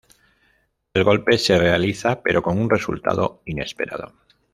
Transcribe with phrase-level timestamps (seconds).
[0.95, 4.13] El golpe se realiza, pero con un resultado inesperado.